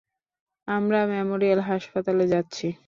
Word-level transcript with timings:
আমরা 0.67 0.99
মেমোরিয়াল 1.07 1.59
হাসপাতালে 1.61 2.25
যাচ্ছি। 2.27 2.67